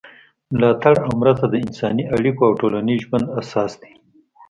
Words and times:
ملاتړ 0.53 0.95
او 1.05 1.11
مرسته 1.21 1.45
د 1.49 1.55
انساني 1.65 2.03
اړیکو 2.17 2.41
او 2.47 2.53
ټولنیز 2.61 2.99
ژوند 3.05 3.25
اساس 3.39 3.71
دی. 3.81 3.93